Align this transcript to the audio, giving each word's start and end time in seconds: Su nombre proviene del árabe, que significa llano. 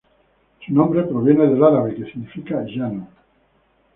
Su 0.65 0.73
nombre 0.73 1.03
proviene 1.03 1.45
del 1.47 1.63
árabe, 1.63 1.93
que 1.93 2.11
significa 2.11 2.63
llano. 2.63 3.07